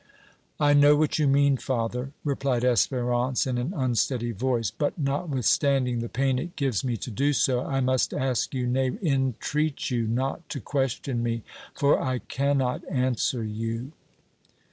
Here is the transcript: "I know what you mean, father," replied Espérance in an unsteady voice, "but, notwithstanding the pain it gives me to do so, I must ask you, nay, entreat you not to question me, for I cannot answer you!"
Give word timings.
"I 0.59 0.73
know 0.73 0.95
what 0.95 1.19
you 1.19 1.27
mean, 1.27 1.57
father," 1.57 2.11
replied 2.23 2.63
Espérance 2.63 3.45
in 3.45 3.59
an 3.59 3.71
unsteady 3.71 4.31
voice, 4.31 4.71
"but, 4.71 4.97
notwithstanding 4.97 5.99
the 5.99 6.09
pain 6.09 6.39
it 6.39 6.55
gives 6.55 6.83
me 6.83 6.97
to 6.97 7.11
do 7.11 7.33
so, 7.33 7.63
I 7.63 7.81
must 7.81 8.11
ask 8.11 8.51
you, 8.55 8.65
nay, 8.65 8.97
entreat 9.03 9.91
you 9.91 10.07
not 10.07 10.49
to 10.49 10.59
question 10.59 11.21
me, 11.21 11.43
for 11.75 12.01
I 12.01 12.17
cannot 12.17 12.81
answer 12.89 13.43
you!" 13.43 13.91